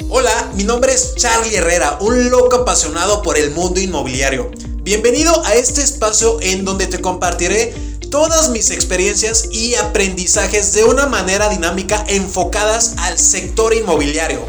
Hola, 0.00 0.50
mi 0.56 0.64
nombre 0.64 0.92
es 0.92 1.14
Charlie 1.14 1.54
Herrera, 1.54 1.98
un 2.00 2.28
loco 2.28 2.56
apasionado 2.56 3.22
por 3.22 3.38
el 3.38 3.52
mundo 3.52 3.80
inmobiliario. 3.80 4.50
Bienvenido 4.82 5.44
a 5.44 5.54
este 5.54 5.82
espacio 5.82 6.38
en 6.40 6.64
donde 6.64 6.88
te 6.88 7.00
compartiré 7.00 7.72
todas 8.10 8.50
mis 8.50 8.72
experiencias 8.72 9.48
y 9.52 9.76
aprendizajes 9.76 10.72
de 10.72 10.82
una 10.82 11.06
manera 11.06 11.48
dinámica 11.48 12.04
enfocadas 12.08 12.96
al 12.98 13.18
sector 13.18 13.72
inmobiliario. 13.72 14.44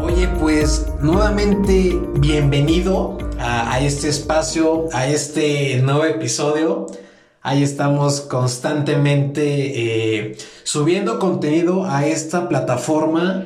Oye, 0.00 0.28
pues 0.38 0.82
nuevamente 1.00 1.98
bienvenido 2.14 3.18
a, 3.40 3.80
este 3.80 4.08
espacio, 4.08 4.88
a 4.92 5.08
este 5.08 5.80
nuevo 5.82 6.04
episodio. 6.04 6.86
Ahí 7.40 7.62
estamos 7.62 8.20
constantemente 8.22 9.42
eh, 9.42 10.36
subiendo 10.64 11.20
contenido 11.20 11.84
a 11.84 12.06
esta 12.06 12.48
plataforma. 12.48 13.44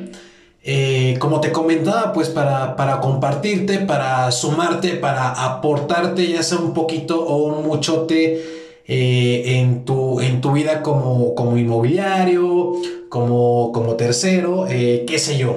Eh, 0.65 1.17
como 1.19 1.41
te 1.41 1.53
comentaba, 1.53 2.13
pues 2.13 2.29
para, 2.31 2.75
para, 2.77 3.01
compartirte, 3.01 3.79
para 3.79 4.31
sumarte, 4.33 4.91
para 4.95 5.31
aportarte 5.45 6.27
ya 6.27 6.43
sea 6.43 6.59
un 6.59 6.73
poquito 6.73 7.23
o 7.23 7.45
un 7.45 7.67
muchote 7.67 8.43
eh, 8.87 9.43
en, 9.59 9.85
tu, 9.85 10.21
en 10.21 10.41
tu 10.41 10.53
vida 10.53 10.83
como, 10.83 11.35
como 11.35 11.59
inmobiliario, 11.59 12.73
como, 13.11 13.73
como 13.73 13.97
tercero, 13.97 14.65
qué 14.69 15.19
sé 15.19 15.37
yo. 15.37 15.57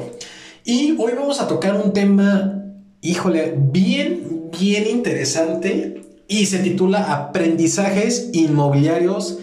Y 0.66 0.96
hoy 1.00 1.14
vamos 1.16 1.40
a 1.40 1.48
tocar 1.48 1.76
un 1.76 1.94
tema, 1.94 2.64
híjole, 3.02 3.54
bien, 3.56 4.50
bien 4.52 4.88
interesante 4.90 6.05
y 6.28 6.48
se 6.48 6.60
titula 6.60 7.14
Aprendizajes 7.14 8.30
inmobiliarios 8.34 9.40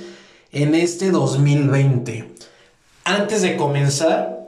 en 0.53 0.75
este 0.75 1.11
2020. 1.11 2.29
Antes 3.05 3.43
de 3.43 3.57
comenzar, 3.57 4.41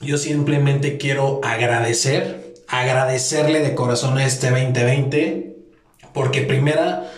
yo 0.00 0.18
simplemente 0.18 0.98
quiero 0.98 1.40
agradecer, 1.44 2.54
agradecerle 2.68 3.60
de 3.60 3.74
corazón 3.74 4.18
a 4.18 4.26
este 4.26 4.50
2020, 4.50 5.56
porque 6.12 6.42
primera, 6.42 7.10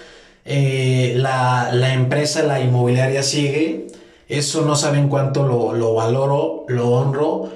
eh, 0.45 1.15
la, 1.17 1.95
empresa, 1.95 2.43
la 2.43 2.61
inmobiliaria 2.61 3.23
sigue, 3.23 3.87
eso 4.29 4.63
no 4.63 4.77
saben 4.77 5.09
cuánto 5.09 5.47
lo, 5.47 5.95
valoro, 5.95 6.65
lo 6.69 6.91
honro. 6.91 7.53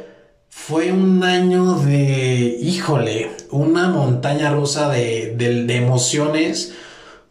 Fue 0.48 0.92
un 0.92 1.22
año 1.22 1.74
de, 1.74 2.56
híjole, 2.60 3.30
una 3.50 3.88
montaña 3.88 4.50
rusa 4.50 4.88
de, 4.88 5.34
de 5.36 5.76
emociones 5.76 6.74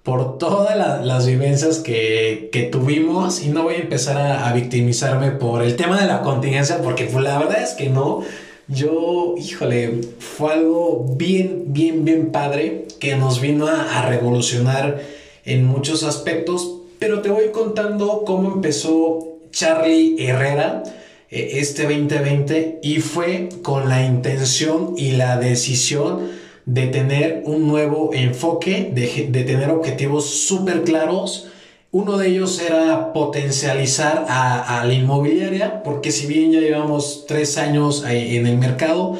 por 0.05 0.37
todas 0.37 0.77
las 1.03 1.25
vivencias 1.25 1.79
que, 1.79 2.69
tuvimos 2.71 3.43
y 3.43 3.49
no 3.49 3.63
voy 3.63 3.73
a 3.73 3.79
empezar 3.79 4.17
a, 4.17 4.53
victimizarme 4.53 5.31
por 5.31 5.63
el 5.63 5.75
tema 5.75 5.99
de 5.99 6.05
la 6.05 6.21
contingencia 6.21 6.79
porque 6.83 7.05
pues, 7.05 7.23
la 7.23 7.39
verdad 7.39 7.61
es 7.61 7.71
que 7.71 7.89
no. 7.89 8.21
Yo, 8.67 9.33
híjole, 9.37 10.01
fue 10.19 10.53
algo 10.53 11.05
bien, 11.17 11.73
bien, 11.73 12.05
bien 12.05 12.31
padre 12.31 12.87
que 12.99 13.15
nos 13.15 13.41
vino 13.41 13.65
a, 13.67 14.07
revolucionar 14.07 15.01
en 15.43 15.65
muchos 15.65 16.03
aspectos, 16.03 16.81
pero 16.99 17.21
te 17.21 17.29
voy 17.29 17.49
contando 17.51 18.23
cómo 18.25 18.53
empezó 18.53 19.39
Charlie 19.49 20.17
Herrera 20.19 20.83
eh, 21.31 21.49
este 21.53 21.83
2020 21.83 22.79
y 22.83 22.97
fue 22.97 23.49
con 23.63 23.89
la 23.89 24.05
intención 24.05 24.93
y 24.97 25.11
la 25.11 25.37
decisión 25.37 26.44
de 26.65 26.87
tener 26.87 27.43
un 27.45 27.67
nuevo 27.67 28.11
enfoque, 28.13 28.91
de, 28.93 29.43
tener 29.43 29.69
objetivos 29.69 30.25
súper 30.25 30.83
claros. 30.83 31.47
Uno 31.91 32.17
de 32.17 32.27
ellos 32.29 32.59
era 32.59 33.13
potencializar 33.13 34.25
a, 34.27 34.83
la 34.85 34.93
inmobiliaria, 34.93 35.83
porque 35.83 36.11
si 36.11 36.27
bien 36.27 36.51
ya 36.51 36.59
llevamos 36.59 37.25
tres 37.27 37.57
años 37.57 38.03
en 38.07 38.47
el 38.47 38.57
mercado, 38.57 39.17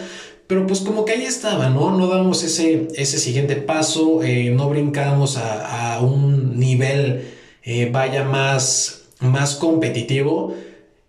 pero 0.47 0.67
pues 0.67 0.81
como 0.81 1.05
que 1.05 1.13
ahí 1.13 1.23
estaba, 1.23 1.69
¿no? 1.69 1.97
No 1.97 2.07
damos 2.07 2.43
ese, 2.43 2.88
ese 2.95 3.17
siguiente 3.17 3.55
paso, 3.55 4.22
eh, 4.22 4.51
no 4.51 4.69
brincamos 4.69 5.38
a, 5.38 6.00
un 6.01 6.59
nivel, 6.59 7.31
eh, 7.63 7.89
vaya, 7.91 8.23
más, 8.25 9.03
más 9.19 9.55
competitivo. 9.55 10.53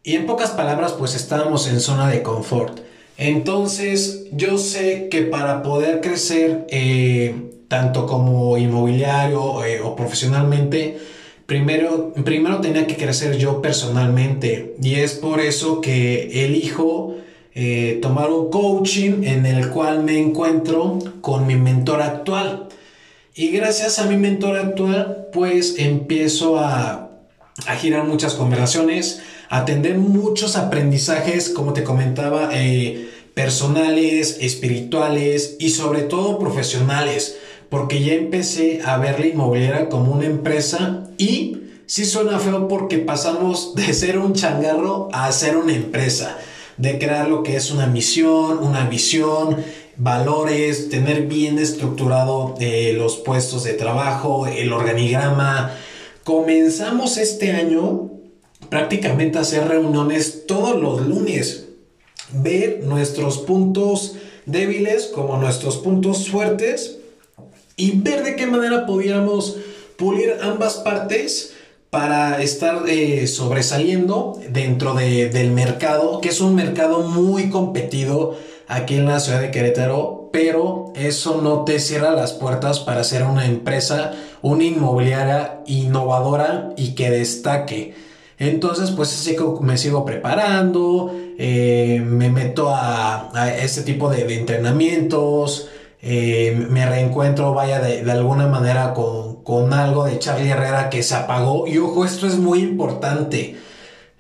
Y 0.02 0.14
en 0.14 0.26
pocas 0.26 0.50
palabras, 0.50 0.92
pues 0.92 1.14
estábamos 1.14 1.68
en 1.68 1.80
zona 1.80 2.08
de 2.08 2.22
confort. 2.22 2.85
Entonces, 3.18 4.26
yo 4.32 4.58
sé 4.58 5.08
que 5.10 5.22
para 5.22 5.62
poder 5.62 6.00
crecer, 6.00 6.66
eh, 6.68 7.34
tanto 7.68 8.06
como 8.06 8.58
inmobiliario 8.58 9.64
eh, 9.64 9.80
o 9.80 9.96
profesionalmente, 9.96 10.98
primero, 11.46 12.12
primero 12.24 12.60
tenía 12.60 12.86
que 12.86 12.96
crecer 12.96 13.38
yo 13.38 13.62
personalmente. 13.62 14.76
Y 14.82 14.96
es 14.96 15.14
por 15.14 15.40
eso 15.40 15.80
que 15.80 16.44
elijo 16.44 17.16
eh, 17.54 17.98
tomar 18.02 18.30
un 18.30 18.50
coaching 18.50 19.24
en 19.24 19.46
el 19.46 19.70
cual 19.70 20.04
me 20.04 20.18
encuentro 20.18 20.98
con 21.22 21.46
mi 21.46 21.56
mentor 21.56 22.02
actual. 22.02 22.68
Y 23.34 23.48
gracias 23.48 23.98
a 23.98 24.06
mi 24.06 24.16
mentor 24.16 24.56
actual, 24.56 25.28
pues 25.32 25.76
empiezo 25.78 26.58
a, 26.58 27.10
a 27.66 27.76
girar 27.76 28.04
muchas 28.04 28.34
conversaciones 28.34 29.22
atender 29.48 29.98
muchos 29.98 30.56
aprendizajes, 30.56 31.50
como 31.50 31.72
te 31.72 31.84
comentaba, 31.84 32.50
eh, 32.52 33.10
personales, 33.34 34.38
espirituales 34.40 35.56
y 35.58 35.70
sobre 35.70 36.02
todo 36.02 36.38
profesionales, 36.38 37.36
porque 37.68 38.02
ya 38.02 38.14
empecé 38.14 38.80
a 38.84 38.96
ver 38.96 39.20
la 39.20 39.26
inmobiliaria 39.26 39.88
como 39.88 40.12
una 40.12 40.24
empresa 40.24 41.10
y 41.18 41.58
sí 41.84 42.04
suena 42.06 42.38
feo 42.38 42.66
porque 42.66 42.98
pasamos 42.98 43.74
de 43.74 43.92
ser 43.92 44.18
un 44.18 44.32
changarro 44.32 45.08
a 45.12 45.30
ser 45.32 45.56
una 45.56 45.74
empresa, 45.74 46.38
de 46.78 46.98
crear 46.98 47.28
lo 47.28 47.42
que 47.42 47.56
es 47.56 47.70
una 47.70 47.86
misión, 47.86 48.58
una 48.58 48.88
visión, 48.88 49.56
valores, 49.96 50.88
tener 50.88 51.26
bien 51.26 51.58
estructurado 51.58 52.54
eh, 52.60 52.94
los 52.96 53.16
puestos 53.16 53.64
de 53.64 53.74
trabajo, 53.74 54.46
el 54.46 54.72
organigrama. 54.72 55.72
Comenzamos 56.24 57.18
este 57.18 57.52
año 57.52 58.15
prácticamente 58.68 59.38
hacer 59.38 59.68
reuniones 59.68 60.46
todos 60.46 60.80
los 60.80 61.06
lunes, 61.06 61.68
ver 62.32 62.82
nuestros 62.84 63.38
puntos 63.38 64.16
débiles 64.46 65.06
como 65.06 65.36
nuestros 65.36 65.76
puntos 65.78 66.28
fuertes 66.28 66.98
y 67.76 67.98
ver 67.98 68.22
de 68.22 68.36
qué 68.36 68.46
manera 68.46 68.86
podíamos 68.86 69.56
pulir 69.96 70.36
ambas 70.42 70.74
partes 70.74 71.52
para 71.90 72.42
estar 72.42 72.82
eh, 72.88 73.26
sobresaliendo 73.26 74.38
dentro 74.50 74.94
del 74.94 75.50
mercado, 75.52 76.20
que 76.20 76.28
es 76.28 76.40
un 76.40 76.54
mercado 76.54 77.00
muy 77.00 77.48
competido 77.48 78.36
aquí 78.68 78.96
en 78.96 79.06
la 79.06 79.20
ciudad 79.20 79.40
de 79.40 79.50
Querétaro, 79.50 80.28
pero 80.32 80.92
eso 80.94 81.40
no 81.40 81.64
te 81.64 81.78
cierra 81.78 82.10
las 82.10 82.32
puertas 82.32 82.80
para 82.80 83.04
ser 83.04 83.22
una 83.22 83.46
empresa, 83.46 84.12
una 84.42 84.64
inmobiliaria 84.64 85.60
innovadora 85.66 86.74
y 86.76 86.94
que 86.94 87.10
destaque. 87.10 87.94
Entonces, 88.38 88.90
pues 88.90 89.30
me 89.62 89.78
sigo 89.78 90.04
preparando, 90.04 91.14
eh, 91.38 92.02
me 92.04 92.28
meto 92.30 92.68
a, 92.70 93.30
este 93.60 93.82
tipo 93.82 94.10
de, 94.10 94.34
entrenamientos, 94.34 95.68
eh, 96.02 96.66
me 96.70 96.86
reencuentro, 96.86 97.54
vaya, 97.54 97.80
de, 97.80 98.10
alguna 98.10 98.46
manera 98.46 98.92
con, 98.92 99.72
algo 99.72 100.04
de 100.04 100.18
Charlie 100.18 100.50
Herrera 100.50 100.90
que 100.90 101.02
se 101.02 101.14
apagó. 101.14 101.66
Y 101.66 101.78
ojo, 101.78 102.04
esto 102.04 102.26
es 102.26 102.36
muy 102.36 102.60
importante. 102.60 103.56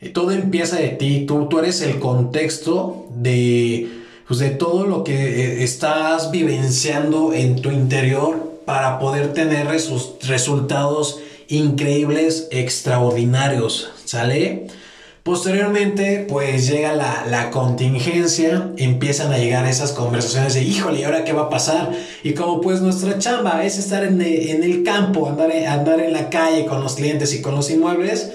Eh, 0.00 0.08
todo 0.08 0.30
empieza 0.30 0.76
de 0.76 0.88
ti, 0.88 1.26
tú, 1.26 1.46
tú 1.48 1.58
eres 1.58 1.82
el 1.82 1.98
contexto 1.98 3.06
de, 3.14 3.88
pues, 4.26 4.40
de 4.40 4.50
todo 4.50 4.86
lo 4.86 5.04
que 5.04 5.62
estás 5.62 6.30
vivenciando 6.30 7.34
en 7.34 7.60
tu 7.60 7.70
interior 7.70 8.60
para 8.64 8.98
poder 8.98 9.32
tener 9.34 9.68
resultados 9.68 11.20
increíbles, 11.48 12.48
extraordinarios, 12.50 13.92
¿sale? 14.06 14.66
Posteriormente, 15.26 16.24
pues 16.28 16.68
llega 16.68 16.94
la, 16.94 17.50
contingencia, 17.50 18.70
empiezan 18.76 19.32
a 19.32 19.38
llegar 19.38 19.66
esas 19.66 19.90
conversaciones 19.90 20.54
de, 20.54 20.62
híjole, 20.62 21.00
¿y 21.00 21.02
ahora 21.02 21.24
qué 21.24 21.32
va 21.32 21.42
a 21.42 21.50
pasar? 21.50 21.90
Y 22.22 22.32
como 22.34 22.60
pues 22.60 22.80
nuestra 22.80 23.18
chamba 23.18 23.64
es 23.64 23.76
estar 23.76 24.04
en, 24.04 24.22
el 24.22 24.84
campo, 24.84 25.28
andar, 25.28 25.50
andar 25.50 25.98
en 25.98 26.12
la 26.12 26.30
calle 26.30 26.64
con 26.66 26.80
los 26.80 26.94
clientes 26.94 27.34
y 27.34 27.42
con 27.42 27.56
los 27.56 27.68
inmuebles, 27.70 28.34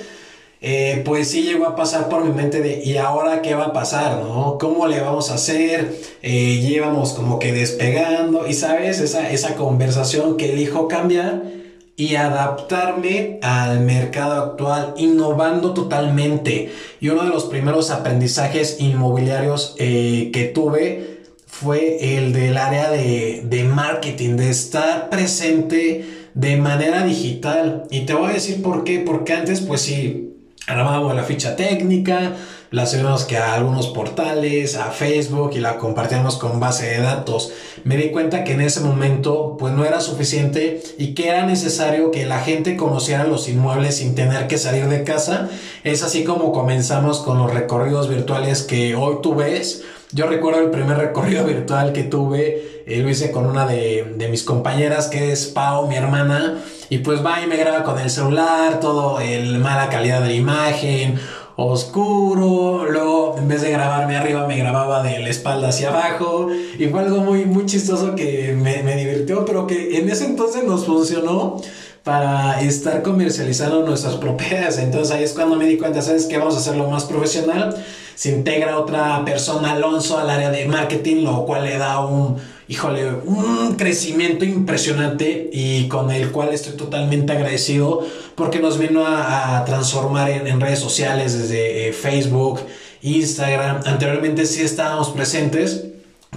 eh, 0.60 1.02
pues 1.06 1.30
sí 1.30 1.44
llegó 1.44 1.66
a 1.66 1.78
pasar 1.78 2.10
por 2.10 2.26
mi 2.26 2.34
mente 2.34 2.60
de, 2.62 2.84
¿y 2.84 2.98
ahora 2.98 3.42
qué 3.42 3.56
va 3.56 3.68
a 3.68 3.74
pasar? 3.74 4.18
¿no? 4.18 4.58
¿Cómo 4.60 4.86
le 4.86 5.00
vamos 5.00 5.32
a 5.32 5.36
hacer? 5.36 5.98
Eh, 6.22 6.60
llevamos 6.60 7.14
como 7.14 7.40
que 7.40 7.54
despegando 7.54 8.48
y 8.48 8.54
sabes, 8.54 9.00
esa, 9.00 9.32
esa 9.32 9.56
conversación 9.56 10.36
que 10.36 10.52
elijo 10.52 10.90
cambiar 10.90 11.61
y 12.02 12.16
adaptarme 12.16 13.38
al 13.44 13.82
mercado 13.82 14.42
actual, 14.42 14.96
innovando 14.98 15.76
totalmente. 15.76 16.72
Y 17.00 17.10
uno 17.10 17.26
de 17.26 17.30
los 17.30 17.44
primeros 17.44 17.92
aprendizajes 17.92 18.78
inmobiliarios 18.80 19.76
eh, 19.78 20.32
que 20.34 20.46
tuve 20.46 21.20
fue 21.46 22.18
el 22.18 22.34
del 22.34 22.58
área 22.58 22.90
de, 22.90 23.44
de 23.46 23.66
marketing, 23.66 24.36
de 24.36 24.50
estar 24.50 25.12
presente 25.12 26.04
de 26.34 26.58
manera 26.58 27.06
digital. 27.06 27.84
Y 27.92 28.08
te 28.08 28.16
voy 28.16 28.32
a 28.32 28.34
decir 28.34 28.64
por 28.64 28.84
qué, 28.84 29.02
porque 29.02 29.34
antes 29.34 29.62
pues 29.62 29.82
sí, 29.82 30.31
armábamos 30.68 31.16
la 31.16 31.24
ficha 31.24 31.56
técnica, 31.56 32.34
la 32.70 32.86
subimos 32.86 33.26
que 33.26 33.38
a 33.38 33.54
algunos 33.54 33.88
portales, 33.88 34.76
a 34.76 34.92
Facebook 34.92 35.52
y 35.56 35.60
la 35.60 35.78
compartíamos 35.78 36.38
con 36.38 36.60
base 36.60 36.86
de 36.86 37.02
datos. 37.02 37.52
Me 37.84 37.98
di 37.98 38.12
cuenta 38.12 38.44
que 38.44 38.54
en 38.54 38.62
ese 38.62 38.80
momento 38.80 39.58
pues 39.60 39.74
no 39.74 39.84
era 39.84 40.00
suficiente 40.00 40.82
y 40.98 41.14
que 41.14 41.28
era 41.28 41.46
necesario 41.46 42.12
que 42.12 42.26
la 42.26 42.40
gente 42.40 42.78
conociera 42.78 43.26
los 43.26 43.50
inmuebles 43.50 43.98
sin 43.98 44.16
tener 44.16 44.48
que 44.48 44.58
salir 44.58 44.88
de 44.88 45.04
casa. 45.04 45.50
Es 45.84 46.04
así 46.04 46.24
como 46.24 46.54
comenzamos 46.54 47.20
con 47.20 47.40
los 47.40 47.54
recorridos 47.54 48.08
virtuales 48.08 48.64
que 48.64 48.96
hoy 48.96 49.18
tú 49.22 49.36
ves. 49.36 49.84
Yo 50.14 50.28
recuerdo 50.28 50.60
el 50.60 50.72
primer 50.72 50.98
recorrido 50.98 51.46
virtual 51.46 51.94
que 51.94 52.04
tuve, 52.04 52.84
eh, 52.86 52.98
lo 52.98 53.10
hice 53.10 53.32
con 53.32 53.46
una 53.46 53.66
de, 53.66 54.28
mis 54.30 54.44
compañeras 54.44 55.08
que 55.08 55.32
es 55.32 55.46
Pau, 55.46 55.88
mi 55.88 55.96
hermana, 55.96 56.62
y 56.90 56.98
pues 56.98 57.26
va 57.26 57.42
y 57.42 57.48
me 57.48 57.56
graba 57.56 57.84
con 57.84 57.98
el 57.98 58.10
celular, 58.10 58.82
todo 58.82 59.22
el 59.22 59.60
mala 59.60 59.88
calidad 59.88 60.22
de 60.22 60.28
la 60.28 60.34
imagen, 60.34 61.18
oscuro, 61.56 62.88
luego 62.90 63.38
en 63.38 63.48
vez 63.48 63.62
de 63.62 63.72
grabarme 63.72 64.18
arriba 64.18 64.46
me 64.48 64.58
grababa 64.58 65.02
de 65.02 65.20
la 65.20 65.30
espalda 65.30 65.70
hacia 65.70 65.90
abajo 65.90 66.50
y 66.78 66.88
fue 66.88 67.00
algo 67.00 67.20
muy, 67.20 67.46
muy 67.46 67.66
chistoso 67.66 68.14
que 68.14 68.54
me, 68.54 68.84
me 68.84 68.98
divirtió, 68.98 69.46
pero 69.46 69.66
que 69.66 69.98
en 69.98 70.10
ese 70.10 70.26
entonces 70.26 70.66
nos 70.66 70.86
funcionó 70.86 71.62
para 72.04 72.62
estar 72.62 73.02
comercializando 73.02 73.86
nuestras 73.86 74.16
propiedades. 74.16 74.78
Entonces 74.80 75.16
ahí 75.16 75.24
es 75.24 75.34
cuando 75.34 75.56
me 75.56 75.66
di 75.66 75.78
cuenta, 75.78 76.02
¿sabes 76.02 76.26
qué? 76.26 76.38
Vamos 76.38 76.56
a 76.56 76.60
hacerlo 76.60 76.90
más 76.90 77.06
profesional. 77.06 77.76
Se 78.16 78.30
integra 78.30 78.78
otra 78.78 79.24
persona, 79.26 79.74
Alonso, 79.74 80.18
al 80.18 80.30
área 80.30 80.52
de 80.52 80.66
marketing, 80.66 81.24
lo 81.24 81.46
cual 81.46 81.66
le 81.66 81.78
da 81.78 82.06
un, 82.06 82.38
híjole, 82.68 83.12
un 83.26 83.76
crecimiento 83.76 84.46
impresionante 84.46 85.50
y 85.52 85.88
con 85.88 86.12
el 86.12 86.32
cual 86.32 86.54
estoy 86.54 86.74
totalmente 86.74 87.34
agradecido 87.34 88.06
porque 88.36 88.60
nos 88.60 88.78
vino 88.78 89.06
a, 89.06 89.64
transformar 89.66 90.30
en, 90.30 90.62
redes 90.62 90.80
sociales 90.80 91.38
desde 91.38 91.90
eh, 91.90 91.94
Facebook, 91.94 92.62
Instagram. 93.02 93.82
Anteriormente 93.86 94.46
sí 94.46 94.62
estábamos 94.62 95.10
presentes. 95.10 95.86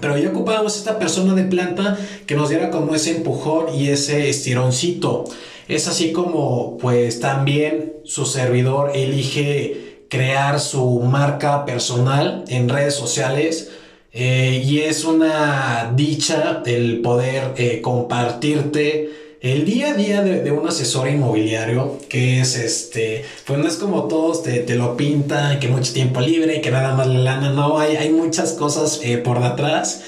Pero 0.01 0.19
ya 0.19 0.31
ocupábamos 0.31 0.77
esta 0.77 0.99
persona 0.99 1.35
de 1.35 1.45
planta 1.45 1.97
que 2.27 2.35
nos 2.35 2.49
diera 2.49 2.71
como 2.71 2.97
ese 2.97 3.17
empujón 3.17 3.73
y 3.73 3.91
ese 3.91 4.29
estironcito. 4.29 5.25
Es 5.69 5.87
así 5.87 6.13
como 6.13 6.77
pues 6.79 7.21
también 7.21 7.93
su 8.05 8.27
servidor 8.27 8.91
elige 8.95 9.84
crear 10.15 10.61
su 10.61 11.01
marca 11.01 11.65
personal 11.65 12.45
en 12.47 12.69
redes 12.69 12.95
sociales 12.95 13.73
eh, 14.13 14.63
y 14.65 14.79
es 14.79 15.05
una 15.05 15.93
dicha 15.97 16.63
el 16.67 17.01
poder 17.01 17.55
eh, 17.57 17.81
compartirte 17.83 19.11
el 19.41 19.65
día 19.65 19.89
a 19.89 19.95
día 19.95 20.23
de, 20.23 20.53
un 20.53 20.69
asesor 20.69 21.09
inmobiliario, 21.09 21.99
que 22.09 22.41
es 22.41 22.57
este, 22.57 23.25
pues 23.45 23.59
no 23.59 23.67
es 23.67 23.75
como 23.75 24.05
todos 24.05 24.45
te, 24.45 24.65
lo 24.77 24.97
pintan, 24.97 25.59
que 25.59 25.67
mucho 25.67 25.93
tiempo 25.93 26.21
libre, 26.21 26.61
que 26.61 26.71
nada 26.71 26.95
más 26.95 27.09
la 27.09 27.19
lana, 27.19 27.51
no, 27.51 27.81
hay, 27.81 27.97
hay 27.97 28.11
muchas 28.11 28.53
cosas 28.53 29.01
eh, 29.03 29.19
por 29.19 29.43
detrás 29.43 30.05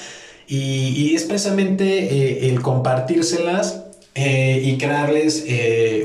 y, 0.47 1.13
es 1.15 1.25
precisamente 1.25 2.47
el 2.47 2.61
compartírselas 2.61 3.83
y 4.15 4.77
crearles 4.77 5.45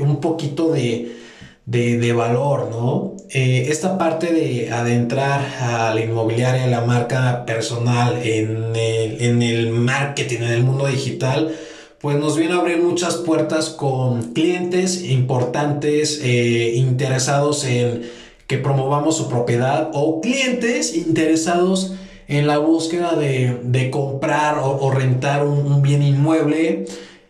un 0.01 0.19
poquito 0.19 0.71
de, 0.71 1.22
de 1.65 2.13
valor, 2.13 2.69
¿no? 2.69 3.13
Eh, 3.35 3.71
esta 3.71 3.97
parte 3.97 4.31
de 4.31 4.71
adentrar 4.71 5.41
a 5.59 5.91
la 5.91 6.01
inmobiliaria, 6.01 6.67
la 6.67 6.81
marca 6.81 7.45
personal 7.47 8.21
en 8.21 8.75
el, 8.75 9.71
marketing, 9.71 10.41
en 10.41 10.51
el 10.51 10.63
mundo 10.63 10.85
digital, 10.85 11.55
pues 11.99 12.15
nos 12.19 12.37
viene 12.37 12.53
a 12.53 12.57
abrir 12.57 12.77
muchas 12.77 13.15
puertas 13.15 13.69
con 13.69 14.33
clientes 14.33 15.03
importantes 15.03 16.21
eh, 16.23 16.73
interesados 16.75 17.65
en 17.65 18.03
que 18.45 18.59
promovamos 18.59 19.17
su 19.17 19.29
propiedad 19.29 19.89
o 19.95 20.21
clientes 20.21 20.95
interesados 20.95 21.95
en 22.27 22.45
la 22.45 22.59
búsqueda 22.59 23.15
de, 23.15 23.89
comprar 23.89 24.59
o, 24.59 24.91
rentar 24.91 25.43
un, 25.43 25.81
bien 25.81 26.03
inmueble. 26.03 26.85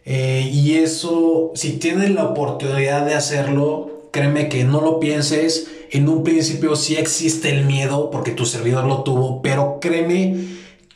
Eh, 0.06 0.50
y 0.52 0.74
eso, 0.74 1.54
si 1.56 1.78
tienes 1.78 2.10
la 2.10 2.26
oportunidad 2.26 3.06
de 3.06 3.14
hacerlo, 3.14 3.93
créeme 4.14 4.48
que 4.48 4.64
no 4.64 4.80
lo 4.80 5.00
pienses 5.00 5.68
en 5.90 6.08
un 6.08 6.24
principio 6.24 6.76
sí 6.76 6.96
existe 6.96 7.50
el 7.50 7.66
miedo 7.66 8.12
porque 8.12 8.32
tu 8.32 8.46
servidor 8.46 8.86
lo 8.86 9.04
tuvo, 9.04 9.42
pero 9.42 9.80
créeme 9.82 10.36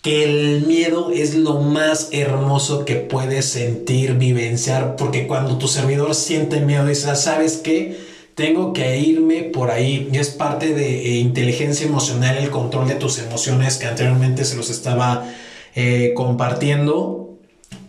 que 0.03 0.23
el 0.23 0.65
miedo 0.67 1.11
es 1.11 1.33
lo 1.33 1.59
más 1.59 2.09
hermoso 2.11 2.85
que 2.85 2.95
puedes 2.95 3.45
sentir, 3.45 4.13
vivenciar, 4.13 4.95
porque 4.95 5.25
cuando 5.25 5.57
tu 5.57 5.67
servidor 5.67 6.13
siente 6.13 6.61
miedo, 6.61 6.85
dice, 6.85 7.15
¿sabes 7.15 7.57
qué? 7.57 7.97
Tengo 8.35 8.71
que 8.71 8.99
irme 8.99 9.43
por 9.43 9.71
ahí. 9.71 10.09
Y 10.13 10.17
es 10.17 10.29
parte 10.29 10.73
de 10.75 11.01
eh, 11.01 11.17
inteligencia 11.17 11.87
emocional, 11.87 12.37
el 12.37 12.51
control 12.51 12.87
de 12.87 12.95
tus 12.95 13.17
emociones 13.17 13.77
que 13.77 13.87
anteriormente 13.87 14.45
se 14.45 14.55
los 14.55 14.69
estaba 14.69 15.27
eh, 15.75 16.13
compartiendo. 16.15 17.37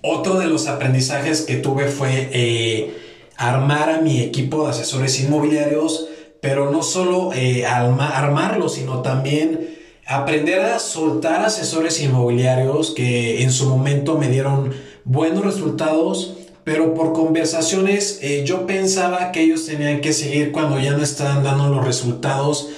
Otro 0.02 0.38
de 0.38 0.46
los 0.46 0.66
aprendizajes 0.68 1.42
que 1.42 1.56
tuve 1.56 1.86
fue 1.86 2.30
eh, 2.32 3.07
armar 3.38 3.88
a 3.88 4.00
mi 4.02 4.20
equipo 4.20 4.64
de 4.64 4.70
asesores 4.70 5.18
inmobiliarios 5.20 6.08
pero 6.40 6.70
no 6.70 6.82
solo 6.82 7.32
eh, 7.34 7.66
armarlo, 7.66 8.68
sino 8.68 9.02
también 9.02 9.76
aprender 10.06 10.60
a 10.60 10.78
soltar 10.78 11.44
asesores 11.44 12.00
inmobiliarios 12.00 12.92
que 12.92 13.42
en 13.42 13.50
su 13.50 13.68
momento 13.68 14.16
me 14.16 14.28
dieron 14.28 14.72
buenos 15.04 15.44
resultados, 15.44 16.36
pero 16.64 16.94
por 16.94 17.12
conversaciones 17.12 18.20
eh, 18.22 18.44
yo 18.46 18.66
pensaba 18.66 19.32
que 19.32 19.42
ellos 19.42 19.66
tenían 19.66 20.00
que 20.00 20.12
seguir 20.12 20.52
cuando 20.52 20.78
ya 20.78 20.92
no 20.92 21.02
estaban 21.02 21.42
dando 21.42 21.68
los 21.68 21.84
resultados 21.84 22.70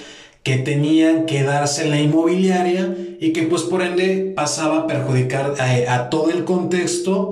que 0.42 0.56
tenían 0.56 1.26
que 1.26 1.42
darse 1.42 1.84
en 1.84 1.90
la 1.90 2.00
inmobiliaria 2.00 2.96
y 3.20 3.34
que 3.34 3.42
pues 3.42 3.62
por 3.62 3.82
ende 3.82 4.32
pasaba 4.34 4.78
a 4.78 4.86
perjudicar 4.86 5.54
a, 5.58 5.94
a 5.94 6.08
todo 6.08 6.30
el 6.30 6.44
contexto 6.44 7.30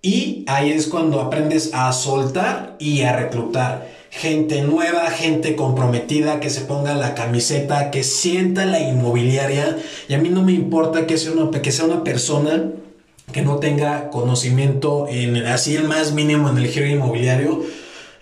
y 0.00 0.44
ahí 0.46 0.70
es 0.70 0.86
cuando 0.86 1.20
aprendes 1.20 1.70
a 1.72 1.92
soltar 1.92 2.76
y 2.78 3.02
a 3.02 3.16
reclutar 3.16 3.88
gente 4.10 4.62
nueva, 4.62 5.10
gente 5.10 5.56
comprometida, 5.56 6.40
que 6.40 6.50
se 6.50 6.62
ponga 6.62 6.94
la 6.94 7.14
camiseta, 7.14 7.90
que 7.90 8.04
sienta 8.04 8.64
la 8.64 8.80
inmobiliaria. 8.80 9.76
Y 10.08 10.14
a 10.14 10.18
mí 10.18 10.28
no 10.28 10.42
me 10.42 10.52
importa 10.52 11.06
que 11.06 11.18
sea 11.18 11.32
una, 11.32 11.50
que 11.60 11.72
sea 11.72 11.84
una 11.84 12.04
persona 12.04 12.70
que 13.32 13.42
no 13.42 13.56
tenga 13.56 14.10
conocimiento 14.10 15.06
en 15.08 15.36
así 15.46 15.76
el 15.76 15.84
más 15.84 16.12
mínimo 16.12 16.48
en 16.48 16.58
el 16.58 16.68
giro 16.68 16.86
inmobiliario. 16.86 17.62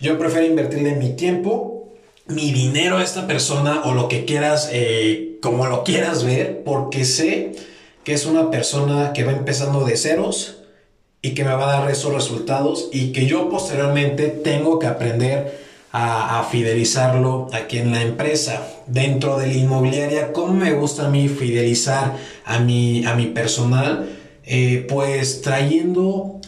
Yo 0.00 0.18
prefiero 0.18 0.46
invertirle 0.46 0.96
mi 0.96 1.10
tiempo, 1.10 1.88
mi 2.26 2.52
dinero 2.52 2.98
a 2.98 3.04
esta 3.04 3.26
persona 3.26 3.82
o 3.84 3.94
lo 3.94 4.08
que 4.08 4.24
quieras, 4.24 4.70
eh, 4.72 5.38
como 5.42 5.66
lo 5.66 5.84
quieras 5.84 6.24
ver, 6.24 6.62
porque 6.64 7.04
sé 7.04 7.52
que 8.02 8.14
es 8.14 8.26
una 8.26 8.50
persona 8.50 9.12
que 9.12 9.24
va 9.24 9.32
empezando 9.32 9.84
de 9.84 9.96
ceros 9.96 10.56
y 11.26 11.34
que 11.34 11.42
me 11.42 11.52
va 11.54 11.64
a 11.64 11.80
dar 11.80 11.90
esos 11.90 12.14
resultados 12.14 12.88
y 12.92 13.10
que 13.10 13.26
yo 13.26 13.48
posteriormente 13.48 14.28
tengo 14.28 14.78
que 14.78 14.86
aprender 14.86 15.66
a, 15.90 16.46
fidelizarlo 16.52 17.48
aquí 17.52 17.78
en 17.78 17.90
la 17.90 18.02
empresa. 18.02 18.64
Dentro 18.86 19.36
de 19.36 19.48
la 19.48 19.54
inmobiliaria, 19.54 20.32
¿cómo 20.32 20.52
me 20.52 20.72
gusta 20.72 21.06
a 21.06 21.10
mí 21.10 21.28
fidelizar 21.28 22.16
a 22.44 22.60
mi, 22.60 23.04
a 23.06 23.14
mi 23.14 23.26
personal? 23.26 24.08
Eh, 24.44 24.86
pues 24.88 25.40
trayendo 25.40 26.40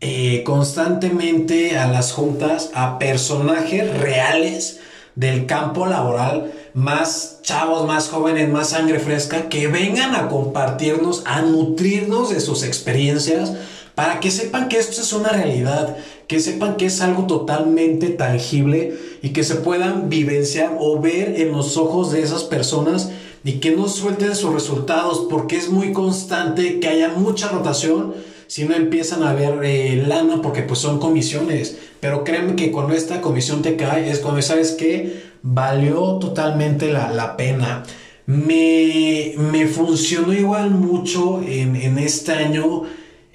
eh, 0.00 0.42
constantemente 0.44 1.78
a 1.78 1.86
las 1.86 2.12
juntas 2.12 2.70
a 2.74 2.98
personajes 2.98 3.98
reales 3.98 4.80
del 5.14 5.46
campo 5.46 5.86
laboral, 5.86 6.52
más 6.74 7.38
chavos, 7.42 7.86
más 7.86 8.10
jóvenes, 8.10 8.50
más 8.50 8.70
sangre 8.70 8.98
fresca, 8.98 9.48
que 9.48 9.66
vengan 9.66 10.14
a 10.14 10.28
compartirnos, 10.28 11.22
a 11.24 11.40
nutrirnos 11.40 12.28
de 12.28 12.40
sus 12.40 12.64
experiencias, 12.64 13.54
para 13.96 14.20
que 14.20 14.30
sepan 14.30 14.68
que 14.68 14.78
esto 14.78 15.00
es 15.00 15.12
una 15.14 15.30
realidad, 15.30 15.96
que 16.28 16.38
sepan 16.38 16.76
que 16.76 16.86
es 16.86 17.00
algo 17.00 17.26
totalmente 17.26 18.10
tangible 18.10 18.94
y 19.22 19.30
que 19.30 19.42
se 19.42 19.54
puedan 19.56 20.10
vivenciar 20.10 20.76
o 20.78 21.00
ver 21.00 21.40
en 21.40 21.50
los 21.50 21.78
ojos 21.78 22.12
de 22.12 22.20
esas 22.20 22.44
personas 22.44 23.10
y 23.42 23.52
que 23.54 23.74
no 23.74 23.88
suelten 23.88 24.36
sus 24.36 24.52
resultados 24.52 25.26
porque 25.30 25.56
es 25.56 25.70
muy 25.70 25.94
constante 25.94 26.78
que 26.78 26.88
haya 26.88 27.08
mucha 27.08 27.48
rotación 27.48 28.14
si 28.48 28.64
no 28.64 28.74
empiezan 28.74 29.22
a 29.22 29.32
ver 29.32 29.64
eh, 29.64 30.04
lana 30.06 30.42
porque 30.42 30.60
pues 30.60 30.78
son 30.78 30.98
comisiones. 30.98 31.78
Pero 31.98 32.22
créeme 32.22 32.54
que 32.54 32.70
cuando 32.70 32.92
esta 32.92 33.22
comisión 33.22 33.62
te 33.62 33.76
cae 33.76 34.10
es 34.10 34.18
cuando 34.18 34.42
sabes 34.42 34.72
que 34.72 35.22
valió 35.42 36.18
totalmente 36.18 36.92
la, 36.92 37.36
pena. 37.38 37.82
Me, 38.26 39.32
me, 39.38 39.66
funcionó 39.66 40.34
igual 40.34 40.70
mucho 40.70 41.40
en, 41.40 41.76
en 41.76 41.98
este 41.98 42.32
año 42.32 42.82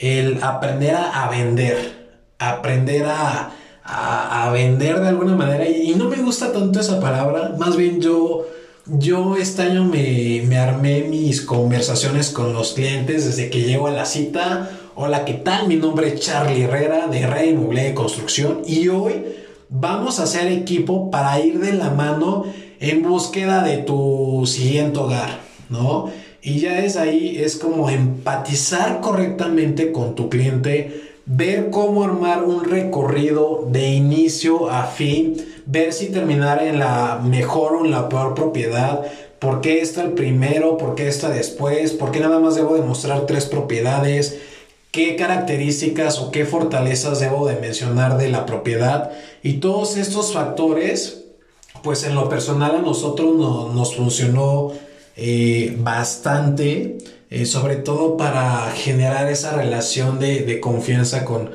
el 0.02 0.44
aprender 0.44 0.96
a 0.96 1.30
vender 1.30 2.02
aprender 2.42 3.06
a, 3.06 4.50
vender 4.52 5.00
de 5.00 5.08
alguna 5.08 5.36
manera. 5.36 5.68
Y, 5.68 5.94
no 5.96 6.10
me 6.10 6.18
gusta 6.18 6.52
tanto 6.52 6.80
esa 6.80 7.00
palabra. 7.00 7.56
Más 7.58 7.76
bien 7.76 8.02
yo, 8.02 8.48
yo 8.86 9.38
este 9.38 9.64
año 9.64 9.86
me, 9.86 10.44
me 10.48 10.58
armé 10.58 11.04
mis 11.04 11.42
conversaciones 11.42 12.32
con 12.32 12.54
los 12.54 12.74
clientes 12.74 13.26
desde 13.26 13.50
que 13.50 13.62
llego 13.62 13.88
a 13.88 13.92
la 13.92 14.06
cita. 14.06 14.70
Hola, 14.96 15.24
¿qué 15.26 15.36
tal? 15.36 15.68
Mi 15.68 15.76
nombre 15.76 16.10
es 16.10 16.20
Charlie 16.20 16.64
Herrera 16.64 17.08
de 17.08 17.26
Rey 17.28 17.50
Inmobiliaria 17.50 17.92
de 17.92 17.96
Construcción 17.96 18.62
y 18.66 18.90
hoy 18.90 19.24
vamos 19.70 20.20
a 20.20 20.24
hacer 20.24 20.52
equipo 20.52 21.10
para 21.10 21.40
ir 21.40 21.60
de 21.60 21.74
la 21.74 21.92
mano 21.92 22.46
en 22.80 23.04
búsqueda 23.04 23.64
de 23.64 23.78
tu 23.78 24.44
siguiente 24.46 25.00
hogar, 25.00 25.40
¿no? 25.70 26.10
Y 26.42 26.60
ya 26.60 26.80
es 26.80 26.98
ahí, 26.98 27.38
es 27.38 27.56
como 27.56 27.90
empatizar 27.90 29.00
correctamente 29.00 29.92
con 29.92 30.16
tu 30.16 30.30
cliente, 30.30 31.12
ver 31.28 31.70
cómo 31.70 32.04
armar 32.04 32.44
un 32.44 32.64
recorrido 32.64 33.68
de 33.70 33.90
inicio 33.90 34.70
a 34.70 34.88
fin, 34.88 35.38
ver 35.68 35.94
si 35.94 36.08
terminar 36.08 36.64
en 36.64 36.80
la 36.80 37.22
mejor 37.24 37.76
o 37.76 37.86
en 37.86 37.92
la 37.92 38.10
peor 38.10 38.34
propiedad, 38.34 39.04
por 39.38 39.62
qué 39.62 39.82
está 39.82 40.02
el 40.02 40.14
primero, 40.14 40.78
por 40.78 40.96
qué 40.96 41.08
está 41.08 41.30
después, 41.30 41.92
por 41.92 42.12
qué 42.12 42.20
nada 42.20 42.40
más 42.40 42.56
debo 42.56 42.76
demostrar 42.76 43.28
tres 43.28 43.46
propiedades, 43.46 44.40
qué 44.92 45.16
características 45.16 46.20
o 46.20 46.32
qué 46.32 46.46
fortalezas 46.46 47.20
debo 47.20 47.48
de 47.48 47.56
mencionar 47.56 48.18
de 48.18 48.30
la 48.30 48.48
propiedad. 48.48 49.12
Y 49.44 49.54
todos 49.54 49.96
estos 49.96 50.34
factores, 50.34 51.24
pues 51.84 52.04
en 52.04 52.16
lo 52.16 52.30
personal 52.30 52.76
a 52.76 52.82
nosotros 52.82 53.36
nos 53.36 53.96
funcionó 53.96 54.74
eh, 55.18 55.76
bastante, 55.80 56.98
eh, 57.30 57.46
sobre 57.46 57.76
todo 57.76 58.16
para 58.16 58.72
generar 58.72 59.30
esa 59.30 59.54
relación 59.56 60.20
de, 60.20 60.60
confianza 60.62 61.26
con, 61.26 61.52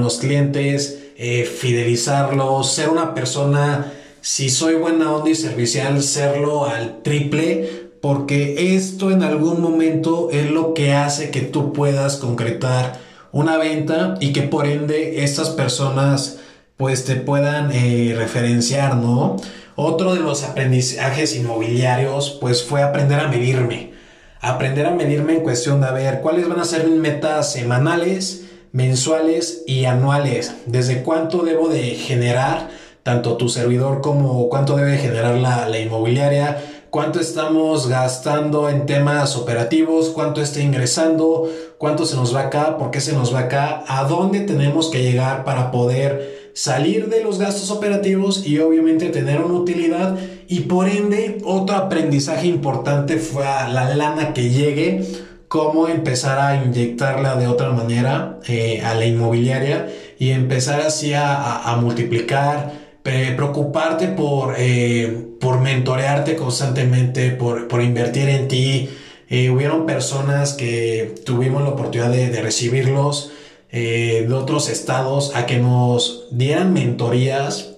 los 0.00 0.18
clientes, 0.18 1.00
eh, 1.16 1.44
fidelizarlos, 1.44 2.72
ser 2.72 2.88
una 2.88 3.14
persona, 3.14 3.92
si 4.20 4.50
soy 4.50 4.74
buena 4.74 5.12
onda 5.12 5.30
y 5.30 5.34
servicial, 5.34 6.02
serlo 6.02 6.66
al 6.66 7.02
triple, 7.02 7.90
porque 8.00 8.76
esto 8.76 9.10
en 9.10 9.22
algún 9.22 9.60
momento 9.60 10.30
es 10.30 10.50
lo 10.50 10.72
que 10.72 10.92
hace 10.92 11.30
que 11.30 11.40
tú 11.40 11.72
puedas 11.72 12.16
concretar 12.16 13.00
una 13.32 13.56
venta 13.56 14.14
y 14.20 14.32
que 14.32 14.42
por 14.42 14.66
ende 14.66 15.24
estas 15.24 15.50
personas 15.50 16.38
pues 16.76 17.04
te 17.04 17.16
puedan 17.16 17.70
referenciar, 17.70 18.96
¿no? 18.96 19.36
Otro 19.74 20.14
de 20.14 20.20
los 20.20 20.42
aprendizajes 20.44 21.34
inmobiliarios 21.34 22.36
pues 22.40 22.62
fue 22.62 22.82
aprender 22.82 23.20
a 23.20 23.28
medirme. 23.28 23.92
Aprender 24.40 24.86
a 24.86 24.90
medirme 24.90 25.34
en 25.34 25.40
cuestión 25.40 25.80
de 25.80 25.90
ver 25.92 26.20
cuáles 26.20 26.48
van 26.48 26.60
a 26.60 26.64
ser 26.64 26.86
mis 26.86 26.98
metas 26.98 27.52
semanales, 27.52 28.44
mensuales 28.72 29.62
y 29.66 29.86
anuales. 29.86 30.54
Desde 30.66 31.02
cuánto 31.02 31.42
debo 31.42 31.68
de 31.68 31.82
generar 31.94 32.68
tanto 33.02 33.36
tu 33.36 33.48
servidor 33.48 34.00
como 34.00 34.48
cuánto 34.48 34.76
debe 34.76 34.98
generar 34.98 35.36
la, 35.36 35.68
la 35.68 35.78
inmobiliaria, 35.78 36.62
cuánto 36.90 37.20
estamos 37.20 37.88
gastando 37.88 38.68
en 38.68 38.84
temas 38.84 39.36
operativos, 39.36 40.10
cuánto 40.10 40.42
está 40.42 40.60
ingresando, 40.60 41.48
cuánto 41.78 42.04
se 42.04 42.16
nos 42.16 42.34
va 42.34 42.42
acá, 42.42 42.76
por 42.76 42.90
qué 42.90 43.00
se 43.00 43.14
nos 43.14 43.34
va 43.34 43.40
acá, 43.40 43.82
a 43.88 44.04
dónde 44.04 44.40
tenemos 44.40 44.90
que 44.90 45.02
llegar 45.02 45.44
para 45.44 45.70
poder 45.70 46.41
salir 46.54 47.08
de 47.08 47.22
los 47.22 47.38
gastos 47.38 47.70
operativos 47.70 48.46
y 48.46 48.58
obviamente 48.58 49.08
tener 49.08 49.40
una 49.40 49.54
utilidad 49.54 50.18
y 50.48 50.60
por 50.60 50.88
ende 50.88 51.38
otro 51.44 51.76
aprendizaje 51.76 52.46
importante 52.46 53.16
fue 53.18 53.46
a 53.46 53.68
la 53.68 53.94
lana 53.94 54.34
que 54.34 54.50
llegue 54.50 55.02
cómo 55.48 55.88
empezar 55.88 56.38
a 56.38 56.64
inyectarla 56.64 57.36
de 57.36 57.46
otra 57.46 57.70
manera 57.70 58.38
eh, 58.48 58.82
a 58.82 58.94
la 58.94 59.06
inmobiliaria 59.06 59.88
y 60.18 60.30
empezar 60.30 60.80
así 60.80 61.12
a, 61.14 61.76
multiplicar 61.80 62.72
preocuparte 63.02 64.08
por, 64.08 64.54
eh, 64.56 65.26
por 65.40 65.60
mentorearte 65.60 66.36
constantemente, 66.36 67.30
por, 67.30 67.66
por 67.66 67.82
invertir 67.82 68.28
en 68.28 68.46
ti. 68.46 68.88
Eh, 69.28 69.50
hubieron 69.50 69.86
personas 69.86 70.52
que 70.52 71.14
tuvimos 71.24 71.62
la 71.62 71.70
oportunidad 71.70 72.10
de, 72.10 72.28
de 72.30 72.42
recibirlos 72.42 73.31
eh, 73.74 74.26
de 74.28 74.34
otros 74.34 74.68
estados 74.68 75.34
a 75.34 75.46
que 75.46 75.56
nos 75.56 76.28
dieran 76.30 76.74
mentorías 76.74 77.70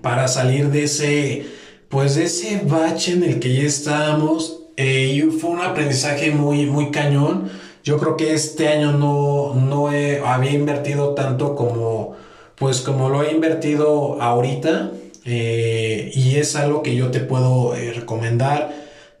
para 0.00 0.26
salir 0.26 0.70
de 0.70 0.84
ese, 0.84 1.46
pues 1.90 2.14
de 2.14 2.24
ese 2.24 2.62
bache 2.64 3.12
en 3.12 3.22
el 3.22 3.38
que 3.38 3.54
ya 3.54 3.62
estábamos. 3.64 4.60
Eh, 4.78 5.12
y 5.14 5.20
fue 5.30 5.50
un 5.50 5.60
aprendizaje 5.60 6.30
muy, 6.30 6.64
muy 6.64 6.90
cañón. 6.90 7.50
Yo 7.84 7.98
creo 7.98 8.16
que 8.16 8.32
este 8.32 8.68
año 8.68 8.92
no, 8.92 9.54
no 9.54 9.88
había 9.88 10.52
invertido 10.52 11.14
tanto 11.14 11.54
como, 11.54 12.16
pues 12.56 12.80
como 12.80 13.10
lo 13.10 13.22
he 13.22 13.32
invertido 13.32 14.22
ahorita. 14.22 14.92
Eh, 15.26 16.10
y 16.14 16.36
es 16.36 16.56
algo 16.56 16.82
que 16.82 16.96
yo 16.96 17.10
te 17.10 17.20
puedo 17.20 17.74
recomendar 17.74 18.77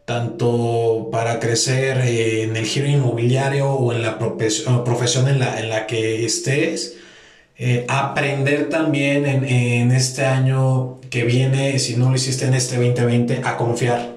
tanto 0.08 1.10
para 1.12 1.38
crecer 1.38 1.98
en 1.98 2.56
el 2.56 2.64
giro 2.64 2.86
inmobiliario 2.86 3.70
o 3.70 3.92
en 3.92 4.00
la 4.00 4.18
profesión 4.18 5.28
en 5.28 5.38
la, 5.38 5.60
en 5.60 5.68
la 5.68 5.86
que 5.86 6.24
estés. 6.24 6.96
Eh, 7.58 7.84
aprender 7.88 8.70
también 8.70 9.26
en, 9.26 9.44
en, 9.44 9.92
este 9.92 10.24
año 10.24 10.98
que 11.10 11.24
viene, 11.24 11.78
si 11.78 11.96
no 11.96 12.08
lo 12.08 12.16
hiciste 12.16 12.46
en 12.46 12.54
este 12.54 12.76
2020, 12.76 13.42
a 13.44 13.58
confiar. 13.58 14.14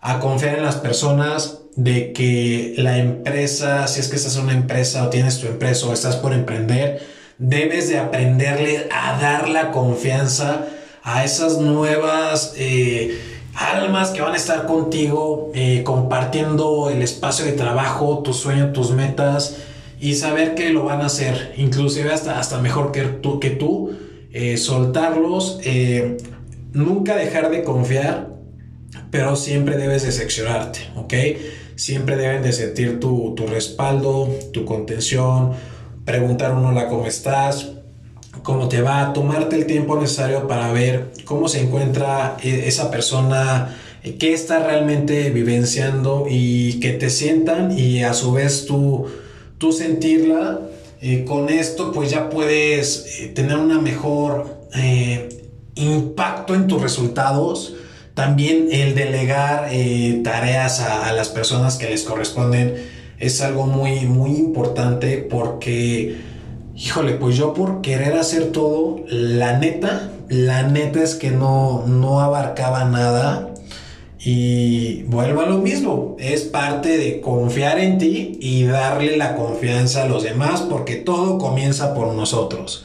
A 0.00 0.20
confiar 0.20 0.58
en 0.58 0.62
las 0.62 0.76
personas 0.76 1.62
de 1.74 2.12
que 2.12 2.74
la 2.76 2.98
empresa, 2.98 3.88
si 3.88 3.98
es 3.98 4.06
que 4.06 4.14
estás 4.14 4.36
en 4.36 4.44
una 4.44 4.52
empresa 4.52 5.04
o 5.04 5.10
tienes 5.10 5.40
tu 5.40 5.48
empresa 5.48 5.86
o 5.86 5.92
estás 5.92 6.14
por 6.14 6.32
emprender, 6.32 7.04
debes 7.38 7.88
de 7.88 7.98
aprenderle 7.98 8.86
a 8.92 9.20
dar 9.20 9.48
la 9.48 9.72
confianza 9.72 10.64
a 11.02 11.24
esas 11.24 11.58
nuevas... 11.58 12.54
Eh, 12.56 13.33
almas 13.54 14.10
que 14.10 14.20
van 14.20 14.32
a 14.32 14.36
estar 14.36 14.66
contigo 14.66 15.50
eh, 15.54 15.82
compartiendo 15.84 16.90
el 16.90 17.02
espacio 17.02 17.44
de 17.44 17.52
trabajo, 17.52 18.20
tus 18.20 18.36
sueños, 18.36 18.72
tus 18.72 18.90
metas 18.90 19.58
y 20.00 20.14
saber 20.14 20.54
que 20.54 20.70
lo 20.70 20.84
van 20.84 21.00
a 21.00 21.06
hacer, 21.06 21.54
inclusive 21.56 22.12
hasta, 22.12 22.38
hasta 22.38 22.60
mejor 22.60 22.92
que 22.92 23.02
tú, 23.02 23.40
que 23.40 23.50
tú 23.50 23.92
eh, 24.32 24.56
soltarlos, 24.56 25.60
eh, 25.64 26.16
nunca 26.72 27.16
dejar 27.16 27.50
de 27.50 27.62
confiar, 27.62 28.34
pero 29.10 29.36
siempre 29.36 29.76
debes 29.76 30.02
de 30.02 30.10
seccionarte, 30.10 30.80
¿ok? 30.96 31.14
Siempre 31.76 32.16
deben 32.16 32.42
de 32.42 32.52
sentir 32.52 32.98
tu, 32.98 33.34
tu 33.36 33.46
respaldo, 33.46 34.28
tu 34.52 34.64
contención, 34.64 35.52
preguntar 36.04 36.52
uno 36.52 36.72
la 36.72 36.88
cómo 36.88 37.06
estás, 37.06 37.74
cómo 38.42 38.68
te 38.68 38.82
va, 38.82 39.12
tomarte 39.12 39.56
el 39.56 39.66
tiempo 39.66 39.98
necesario 39.98 40.46
para 40.48 40.72
ver 40.72 41.12
cómo 41.24 41.48
se 41.48 41.60
encuentra 41.60 42.36
e, 42.42 42.68
esa 42.68 42.90
persona, 42.90 43.76
eh, 44.02 44.16
qué 44.18 44.32
está 44.32 44.58
realmente 44.58 45.30
vivenciando 45.30 46.26
y 46.28 46.80
que 46.80 46.92
te 46.92 47.10
sientan 47.10 47.78
y 47.78 48.02
a 48.02 48.14
su 48.14 48.32
vez 48.32 48.66
tú, 48.66 49.06
tú 49.58 49.72
sentirla. 49.72 50.60
Eh, 51.00 51.24
con 51.26 51.50
esto 51.50 51.92
pues 51.92 52.10
ya 52.10 52.30
puedes 52.30 53.20
eh, 53.20 53.28
tener 53.28 53.56
una 53.56 53.80
mejor 53.80 54.64
impacto 55.76 56.54
en 56.54 56.66
tus 56.66 56.82
resultados. 56.82 57.74
También 58.14 58.68
el 58.72 58.94
delegar 58.94 59.70
tareas 60.24 60.80
a, 60.80 61.08
a, 61.08 61.12
las 61.12 61.28
personas 61.28 61.76
que 61.76 61.88
les 61.88 62.02
corresponden 62.02 62.74
es 63.18 63.40
algo 63.40 63.66
muy, 63.66 64.00
muy 64.00 64.30
importante 64.30 65.18
porque 65.18 66.16
Híjole, 66.76 67.12
pues 67.14 67.36
yo 67.36 67.54
por 67.54 67.82
querer 67.82 68.14
hacer 68.14 68.50
todo, 68.50 69.04
la 69.08 69.58
neta, 69.58 70.10
la 70.28 70.64
neta 70.64 71.02
es 71.02 71.14
que 71.14 71.30
no, 71.30 71.84
no 71.86 72.20
abarcaba 72.20 72.84
nada. 72.84 73.50
Y 74.18 75.02
vuelvo 75.04 75.42
a 75.42 75.46
lo 75.46 75.58
mismo, 75.58 76.16
es 76.18 76.42
parte 76.42 76.96
de 76.98 77.20
confiar 77.20 77.78
en 77.78 77.98
ti 77.98 78.38
y 78.40 78.64
darle 78.64 79.16
la 79.16 79.36
confianza 79.36 80.02
a 80.02 80.08
los 80.08 80.24
demás 80.24 80.62
porque 80.62 80.96
todo 80.96 81.38
comienza 81.38 81.94
por 81.94 82.12
nosotros. 82.14 82.84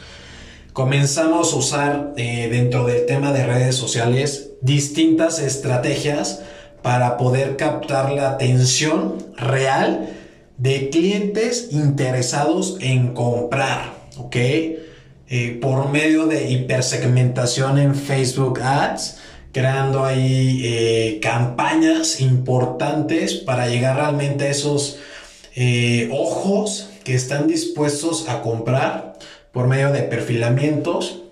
Comenzamos 0.74 1.54
a 1.54 1.56
usar 1.56 2.14
eh, 2.16 2.48
dentro 2.52 2.86
del 2.86 3.08
tema 3.08 3.32
de 3.32 3.46
redes 3.46 3.76
sociales 3.76 4.52
distintas 4.62 5.40
estrategias 5.40 6.42
para 6.84 7.18
poder 7.18 7.58
captar 7.58 8.12
la 8.12 8.30
atención 8.30 9.16
real 9.36 10.10
de 10.60 10.90
clientes 10.90 11.70
interesados 11.72 12.78
en 12.82 13.14
comprar, 13.14 13.94
¿ok? 14.18 14.36
Eh, 14.36 15.58
por 15.62 15.90
medio 15.90 16.26
de 16.26 16.50
hipersegmentación 16.52 17.78
en 17.78 17.96
Facebook 17.96 18.60
Ads, 18.62 19.18
creando 19.54 20.04
ahí 20.04 20.62
eh, 20.66 21.20
campañas 21.22 22.20
importantes 22.20 23.36
para 23.36 23.68
llegar 23.68 23.96
realmente 23.96 24.46
a 24.46 24.50
esos 24.50 24.98
eh, 25.56 26.10
ojos 26.12 26.90
que 27.04 27.16
están 27.16 27.48
dispuestos 27.48 28.28
a 28.28 28.42
comprar 28.42 29.18
por 29.54 29.68
medio 29.68 29.92
de 29.92 30.02
perfilamientos, 30.02 31.24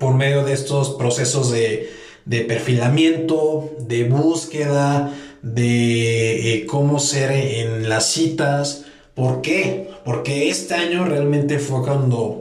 por 0.00 0.14
medio 0.14 0.44
de 0.44 0.52
estos 0.52 0.90
procesos 0.96 1.52
de, 1.52 1.90
de 2.24 2.40
perfilamiento, 2.40 3.70
de 3.78 4.04
búsqueda, 4.04 5.12
de 5.44 6.54
eh, 6.54 6.66
cómo 6.66 6.98
ser 6.98 7.30
en 7.30 7.88
las 7.88 8.06
citas. 8.06 8.86
¿Por 9.14 9.42
qué? 9.42 9.90
Porque 10.04 10.48
este 10.48 10.74
año 10.74 11.04
realmente 11.04 11.58
fue 11.58 11.82
cuando 11.82 12.40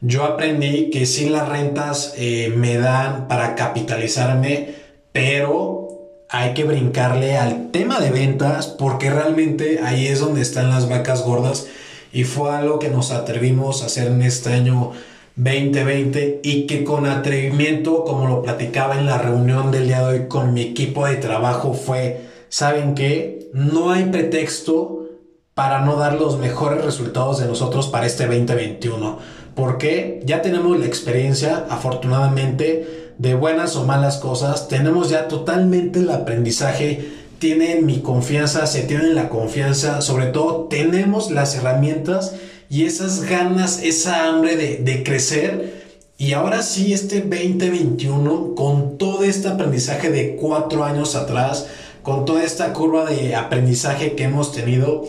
yo 0.00 0.24
aprendí 0.24 0.90
que 0.90 1.06
sí 1.06 1.28
las 1.28 1.48
rentas 1.48 2.14
eh, 2.16 2.52
me 2.54 2.76
dan 2.76 3.26
para 3.26 3.54
capitalizarme, 3.54 4.74
pero 5.12 5.82
hay 6.28 6.52
que 6.54 6.64
brincarle 6.64 7.36
al 7.36 7.70
tema 7.70 8.00
de 8.00 8.10
ventas 8.10 8.66
porque 8.66 9.10
realmente 9.10 9.80
ahí 9.82 10.06
es 10.06 10.20
donde 10.20 10.42
están 10.42 10.70
las 10.70 10.88
vacas 10.88 11.24
gordas 11.24 11.66
y 12.12 12.24
fue 12.24 12.50
algo 12.50 12.78
que 12.78 12.88
nos 12.88 13.10
atrevimos 13.10 13.82
a 13.82 13.86
hacer 13.86 14.08
en 14.08 14.22
este 14.22 14.52
año 14.52 14.92
2020 15.36 16.40
y 16.42 16.66
que 16.66 16.84
con 16.84 17.06
atrevimiento, 17.06 18.04
como 18.04 18.26
lo 18.26 18.42
platicaba 18.42 18.98
en 18.98 19.06
la 19.06 19.16
reunión 19.18 19.70
del 19.70 19.86
día 19.86 20.00
de 20.00 20.20
hoy 20.20 20.28
con 20.28 20.52
mi 20.52 20.60
equipo 20.60 21.06
de 21.06 21.16
trabajo, 21.16 21.72
fue, 21.72 22.31
¿saben 22.52 22.94
qué? 22.94 23.48
No 23.54 23.90
hay 23.90 24.04
pretexto 24.04 25.08
para 25.54 25.80
no 25.80 25.96
dar 25.96 26.20
los 26.20 26.38
mejores 26.38 26.84
resultados 26.84 27.38
de 27.40 27.46
nosotros 27.46 27.88
para 27.88 28.06
este 28.06 28.26
2021. 28.26 29.18
Porque 29.54 30.20
ya 30.26 30.42
tenemos 30.42 30.78
la 30.78 30.84
experiencia, 30.84 31.66
afortunadamente, 31.70 33.14
de 33.16 33.34
buenas 33.34 33.74
o 33.76 33.86
malas 33.86 34.18
cosas. 34.18 34.68
Tenemos 34.68 35.08
ya 35.08 35.28
totalmente 35.28 36.00
el 36.00 36.10
aprendizaje. 36.10 37.08
Tienen 37.38 37.86
mi 37.86 38.00
confianza, 38.00 38.66
se 38.66 38.82
tienen 38.82 39.14
la 39.14 39.30
confianza. 39.30 40.02
Sobre 40.02 40.26
todo, 40.26 40.66
tenemos 40.68 41.30
las 41.30 41.54
herramientas 41.54 42.34
y 42.68 42.84
esas 42.84 43.22
ganas, 43.22 43.82
esa 43.82 44.28
hambre 44.28 44.56
de, 44.56 45.02
crecer. 45.02 45.82
Y 46.18 46.34
ahora 46.34 46.62
sí, 46.62 46.92
este 46.92 47.20
2021, 47.20 48.54
con 48.54 48.98
todo 48.98 49.24
este 49.24 49.48
aprendizaje 49.48 50.10
de 50.10 50.36
cuatro 50.36 50.84
años 50.84 51.16
atrás, 51.16 51.66
con 52.02 52.24
toda 52.24 52.44
esta 52.44 52.72
curva 52.72 53.04
de 53.06 53.34
aprendizaje 53.34 54.14
que 54.14 54.24
hemos 54.24 54.52
tenido, 54.52 55.04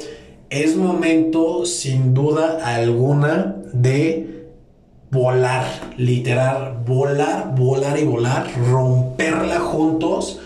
es 0.50 0.76
momento 0.76 1.66
sin 1.66 2.14
duda 2.14 2.60
alguna 2.64 3.56
de 3.74 4.48
volar, 5.10 5.66
literal, 5.98 6.84
volar, 6.86 7.56
volar 7.56 7.98
y 8.00 8.04
volar, 8.04 8.48
romperla 8.70 9.60
juntos. 9.60 10.40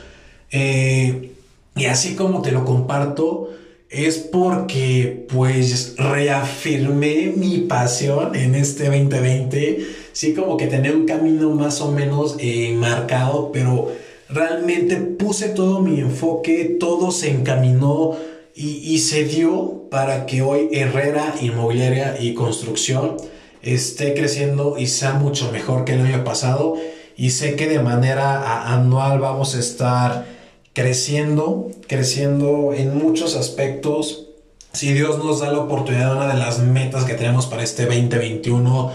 Eh, 0.51 1.31
y 1.75 1.85
así 1.85 2.15
como 2.15 2.41
te 2.41 2.51
lo 2.51 2.65
comparto, 2.65 3.49
es 3.89 4.17
porque 4.17 5.25
pues 5.29 5.95
reafirmé 5.97 7.33
mi 7.35 7.59
pasión 7.59 8.35
en 8.35 8.55
este 8.55 8.85
2020. 8.85 9.87
Sí, 10.11 10.33
como 10.33 10.57
que 10.57 10.67
tenía 10.67 10.91
un 10.91 11.05
camino 11.05 11.49
más 11.51 11.79
o 11.81 11.91
menos 11.91 12.35
eh, 12.39 12.73
marcado, 12.73 13.51
pero 13.51 13.91
realmente 14.29 14.97
puse 14.97 15.49
todo 15.49 15.81
mi 15.81 15.99
enfoque, 15.99 16.77
todo 16.79 17.11
se 17.11 17.31
encaminó 17.31 18.15
y, 18.55 18.93
y, 18.93 18.99
se 18.99 19.23
dio 19.25 19.83
para 19.91 20.25
que 20.25 20.41
hoy 20.41 20.69
Herrera 20.71 21.35
Inmobiliaria 21.41 22.17
y 22.19 22.33
Construcción 22.33 23.17
esté 23.61 24.13
creciendo 24.13 24.77
y 24.77 24.87
sea 24.87 25.13
mucho 25.13 25.51
mejor 25.51 25.85
que 25.85 25.93
el 25.93 26.01
año 26.01 26.23
pasado. 26.23 26.75
Y 27.15 27.31
sé 27.31 27.55
que 27.55 27.67
de 27.67 27.79
manera 27.79 28.73
anual 28.73 29.19
vamos 29.19 29.55
a 29.55 29.59
estar 29.59 30.25
creciendo, 30.73 31.71
creciendo 31.87 32.73
en 32.73 32.97
muchos 32.97 33.35
aspectos. 33.35 34.27
Si 34.73 34.93
Dios 34.93 35.17
nos 35.23 35.39
da 35.39 35.51
la 35.51 35.59
oportunidad, 35.59 36.15
una 36.15 36.27
de 36.27 36.39
las 36.39 36.59
metas 36.59 37.05
que 37.05 37.15
tenemos 37.15 37.47
para 37.47 37.63
este 37.63 37.85
2021 37.85 38.91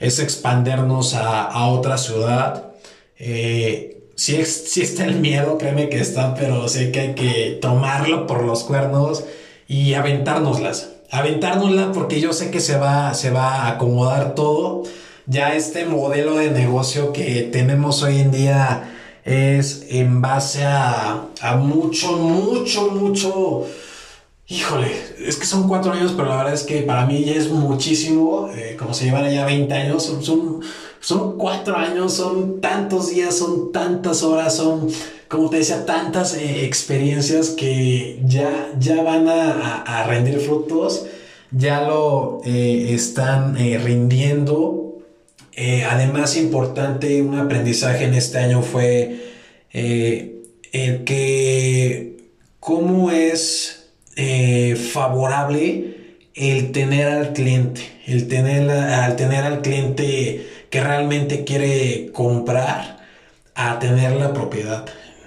es 0.00 0.18
expandernos 0.18 1.14
a, 1.14 1.68
otra 1.68 1.98
ciudad. 1.98 2.72
Eh, 3.18 3.95
sí, 4.16 4.36
está 4.80 5.04
el 5.04 5.20
miedo, 5.20 5.58
créeme 5.58 5.88
que 5.88 6.00
está, 6.00 6.34
pero 6.34 6.68
sé 6.68 6.90
que 6.90 7.00
hay 7.00 7.14
que 7.14 7.58
tomarlo 7.60 8.26
por 8.26 8.42
los 8.42 8.64
cuernos 8.64 9.24
y 9.68 9.94
aventárnoslas. 9.94 10.90
Aventárnosla 11.10 11.92
porque 11.92 12.20
yo 12.20 12.32
sé 12.32 12.50
que 12.50 12.60
se 12.60 12.76
va, 12.76 13.14
se 13.14 13.30
va 13.30 13.62
a 13.62 13.68
acomodar 13.72 14.34
todo. 14.34 14.82
Ya 15.26 15.54
este 15.54 15.84
modelo 15.84 16.36
de 16.36 16.50
negocio 16.50 17.12
que 17.12 17.42
tenemos 17.42 18.02
hoy 18.02 18.20
en 18.20 18.30
día 18.30 18.92
es 19.24 19.86
en 19.90 20.20
base 20.20 20.64
a, 20.64 21.28
mucho, 21.58 22.12
mucho, 22.12 22.90
mucho... 22.90 23.64
Híjole, 24.48 24.92
es 25.26 25.36
que 25.36 25.44
son 25.46 25.66
cuatro 25.66 25.92
años, 25.92 26.12
pero 26.16 26.28
la 26.28 26.36
verdad 26.36 26.54
es 26.54 26.62
que 26.62 26.82
para 26.82 27.04
mí 27.04 27.24
ya 27.24 27.34
es 27.34 27.50
muchísimo. 27.50 28.48
Eh, 28.54 28.76
como 28.78 28.94
se 28.94 29.06
llevan 29.06 29.28
ya 29.28 29.44
20 29.44 29.74
años, 29.74 30.04
son, 30.04 30.62
son, 31.00 31.36
cuatro 31.36 31.76
años, 31.76 32.14
son 32.14 32.60
tantos 32.60 33.10
días, 33.10 33.36
son 33.36 33.72
tantas 33.72 34.22
horas, 34.22 34.54
son, 34.54 34.88
como 35.26 35.50
te 35.50 35.58
decía, 35.58 35.84
tantas 35.84 36.36
eh, 36.36 36.64
experiencias 36.64 37.50
que 37.50 38.20
ya, 38.24 38.72
ya 38.78 39.02
van 39.02 39.26
a, 39.28 40.04
rendir 40.06 40.38
frutos, 40.38 41.06
ya 41.50 41.82
lo 41.82 42.40
eh, 42.44 42.94
están 42.94 43.56
rindiendo 43.56 44.82
además, 45.90 46.36
importante, 46.36 47.20
un 47.22 47.38
aprendizaje 47.38 48.04
en 48.04 48.14
este 48.14 48.38
año 48.38 48.62
fue 48.62 49.32
el 49.72 51.04
que 51.04 52.30
cómo 52.60 53.10
es 53.10 53.75
eh, 54.16 54.76
favorable 54.76 55.96
el 56.34 56.72
tener 56.72 57.08
al 57.08 57.32
cliente, 57.32 57.82
el 58.06 58.28
tener, 58.28 58.70
al 58.70 59.16
tener 59.16 59.44
al 59.44 59.62
cliente 59.62 60.46
que 60.70 60.80
realmente 60.82 61.44
quiere 61.44 62.10
comprar 62.12 62.98
a 63.54 63.78
tener 63.78 64.12
la 64.16 64.32
propiedad. 64.32 64.84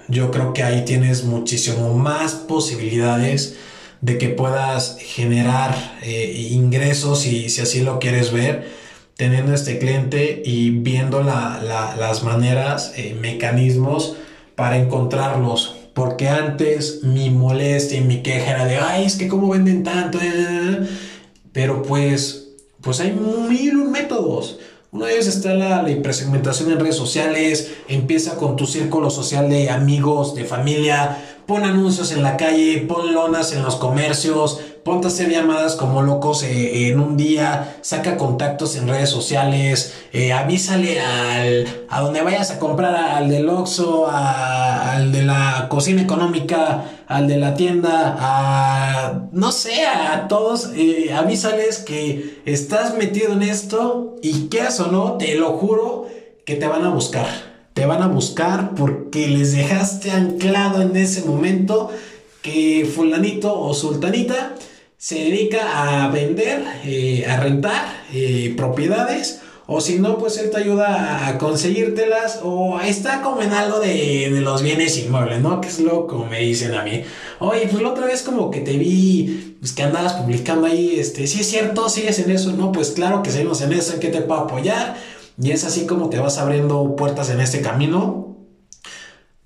Yo 0.08 0.30
creo 0.30 0.52
que 0.52 0.62
ahí 0.62 0.84
tienes 0.84 1.24
muchísimo 1.24 1.94
más 1.94 2.34
posibilidades 2.34 3.56
de 4.00 4.18
que 4.18 4.28
puedas 4.28 4.98
generar 5.00 5.74
ingresos 6.02 7.26
y 7.26 7.48
si 7.48 7.60
así 7.60 7.80
lo 7.80 7.98
quieres 7.98 8.32
ver 8.32 8.80
teniendo 9.20 9.52
este 9.52 9.78
cliente 9.78 10.40
y 10.46 10.70
viendo 10.70 11.22
las 11.22 12.22
maneras, 12.24 12.94
eh, 12.96 13.14
mecanismos 13.20 14.16
para 14.54 14.78
encontrarlos. 14.78 15.76
Porque 15.94 16.28
antes 16.28 17.02
mi 17.02 17.30
molestia 17.30 17.98
y 17.98 18.04
mi 18.04 18.22
queja 18.22 18.50
era 18.52 18.64
de, 18.64 18.76
ay, 18.76 19.04
es 19.04 19.16
que 19.16 19.28
cómo 19.28 19.48
venden 19.48 19.82
tanto. 19.82 20.18
Pero 21.52 21.82
pues, 21.82 22.48
pues 22.80 23.00
hay 23.00 23.12
mil 23.12 23.76
métodos. 23.88 24.58
Uno 24.92 25.04
de 25.04 25.14
ellos 25.14 25.28
está 25.28 25.54
la, 25.54 25.82
la 25.82 25.90
hipersegmentación 25.90 26.72
en 26.72 26.80
redes 26.80 26.96
sociales, 26.96 27.72
empieza 27.86 28.36
con 28.36 28.56
tu 28.56 28.66
círculo 28.66 29.08
social 29.10 29.48
de 29.48 29.70
amigos, 29.70 30.34
de 30.34 30.44
familia, 30.44 31.16
pon 31.46 31.62
anuncios 31.64 32.10
en 32.10 32.24
la 32.24 32.36
calle, 32.36 32.84
pon 32.88 33.14
lonas 33.14 33.52
en 33.52 33.62
los 33.62 33.76
comercios, 33.76 34.60
ponte 34.90 35.06
a 35.06 35.10
hacer 35.10 35.30
llamadas 35.30 35.76
como 35.76 36.02
locos 36.02 36.42
eh, 36.42 36.88
en 36.88 36.98
un 36.98 37.16
día, 37.16 37.76
saca 37.80 38.16
contactos 38.16 38.74
en 38.74 38.88
redes 38.88 39.08
sociales, 39.08 39.94
eh, 40.12 40.32
avísale 40.32 41.00
al, 41.00 41.86
a 41.88 42.00
donde 42.00 42.22
vayas 42.22 42.50
a 42.50 42.58
comprar, 42.58 42.96
al 42.96 43.28
del 43.28 43.48
Oxxo, 43.48 44.08
al 44.10 45.12
de 45.12 45.22
la 45.22 45.68
cocina 45.68 46.02
económica, 46.02 47.04
al 47.06 47.28
de 47.28 47.36
la 47.36 47.54
tienda, 47.54 48.16
a, 48.18 49.28
no 49.30 49.52
sé, 49.52 49.86
a 49.86 50.26
todos, 50.26 50.72
eh, 50.74 51.12
avísales 51.14 51.78
que 51.78 52.40
estás 52.44 52.96
metido 52.96 53.34
en 53.34 53.42
esto 53.42 54.16
y 54.22 54.48
quieras 54.48 54.80
o 54.80 54.90
no, 54.90 55.18
te 55.18 55.36
lo 55.36 55.52
juro 55.52 56.08
que 56.44 56.56
te 56.56 56.66
van 56.66 56.84
a 56.84 56.88
buscar. 56.90 57.28
Te 57.74 57.86
van 57.86 58.02
a 58.02 58.08
buscar 58.08 58.74
porque 58.74 59.28
les 59.28 59.52
dejaste 59.52 60.10
anclado 60.10 60.82
en 60.82 60.96
ese 60.96 61.22
momento 61.22 61.90
que 62.42 62.90
fulanito 62.92 63.56
o 63.56 63.72
sultanita 63.72 64.56
se 65.00 65.14
dedica 65.14 66.04
a 66.04 66.10
vender, 66.10 66.62
eh, 66.84 67.24
a 67.26 67.38
rentar 67.38 68.04
eh, 68.12 68.52
propiedades. 68.54 69.40
O 69.66 69.80
si 69.80 69.98
no, 69.98 70.18
pues 70.18 70.36
él 70.36 70.50
te 70.50 70.58
ayuda 70.58 71.26
a 71.26 71.38
conseguírtelas. 71.38 72.40
O 72.42 72.78
está 72.80 73.22
como 73.22 73.40
en 73.40 73.52
algo 73.54 73.80
de, 73.80 74.28
los 74.42 74.62
bienes 74.62 74.98
inmuebles, 74.98 75.40
¿no? 75.40 75.62
Que 75.62 75.68
es 75.68 75.80
lo 75.80 76.06
como 76.06 76.26
me 76.26 76.40
dicen 76.40 76.74
a 76.74 76.82
mí. 76.82 77.02
Oye, 77.38 77.66
pues 77.70 77.82
la 77.82 77.88
otra 77.88 78.04
vez 78.04 78.22
como 78.22 78.50
que 78.50 78.60
te 78.60 78.76
vi, 78.76 79.56
pues 79.58 79.72
que 79.72 79.84
andabas 79.84 80.12
publicando 80.12 80.66
ahí, 80.66 80.96
este, 81.00 81.26
si 81.26 81.40
es 81.40 81.46
cierto, 81.48 81.88
sigues 81.88 82.18
en 82.18 82.30
eso, 82.30 82.52
¿no? 82.52 82.70
Pues 82.70 82.90
claro 82.90 83.22
que 83.22 83.30
seguimos 83.30 83.62
en 83.62 83.72
eso, 83.72 83.94
¿en 83.94 84.00
qué 84.00 84.08
te 84.08 84.20
puedo 84.20 84.42
apoyar? 84.42 84.96
Y 85.42 85.52
es 85.52 85.64
así 85.64 85.86
como 85.86 86.10
te 86.10 86.18
vas 86.18 86.36
abriendo 86.36 86.94
puertas 86.94 87.30
en 87.30 87.40
este 87.40 87.62
camino. 87.62 88.36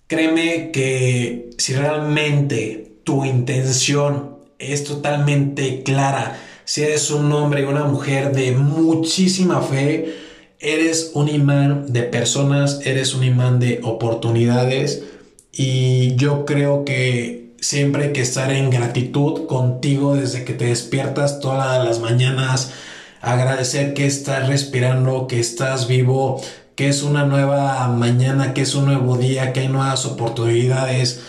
Créeme 0.08 0.72
que 0.72 1.50
si 1.58 1.74
realmente 1.74 2.98
tu 3.04 3.24
intención 3.24 4.33
es 4.58 4.84
totalmente 4.84 5.82
clara. 5.82 6.38
Si 6.64 6.82
eres 6.82 7.10
un 7.10 7.30
hombre 7.32 7.62
y 7.62 7.64
una 7.64 7.84
mujer 7.84 8.32
de 8.32 8.52
muchísima 8.52 9.60
fe, 9.60 10.14
eres 10.60 11.10
un 11.14 11.28
imán 11.28 11.92
de 11.92 12.02
personas, 12.02 12.80
eres 12.84 13.14
un 13.14 13.24
imán 13.24 13.60
de 13.60 13.80
oportunidades. 13.82 15.04
Y 15.52 16.16
yo 16.16 16.44
creo 16.44 16.84
que 16.84 17.54
siempre 17.60 18.04
hay 18.04 18.12
que 18.12 18.22
estar 18.22 18.50
en 18.52 18.70
gratitud 18.70 19.46
contigo 19.46 20.16
desde 20.16 20.44
que 20.44 20.54
te 20.54 20.66
despiertas 20.66 21.40
todas 21.40 21.84
las 21.84 22.00
mañanas, 22.00 22.72
agradecer 23.20 23.94
que 23.94 24.06
estás 24.06 24.48
respirando, 24.48 25.26
que 25.28 25.40
estás 25.40 25.86
vivo, 25.86 26.42
que 26.74 26.88
es 26.88 27.02
una 27.02 27.24
nueva 27.24 27.86
mañana, 27.88 28.52
que 28.52 28.62
es 28.62 28.74
un 28.74 28.86
nuevo 28.86 29.16
día, 29.16 29.52
que 29.52 29.60
hay 29.60 29.68
nuevas 29.68 30.04
oportunidades 30.06 31.22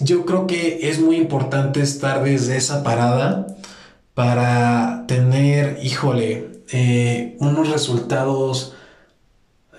yo 0.00 0.24
creo 0.24 0.46
que 0.46 0.88
es 0.88 1.00
muy 1.00 1.16
importante 1.16 1.80
estar 1.80 2.22
desde 2.24 2.56
esa 2.56 2.82
parada 2.82 3.46
para 4.14 5.04
tener, 5.06 5.78
híjole, 5.82 6.50
eh, 6.72 7.36
unos 7.40 7.70
resultados 7.70 8.74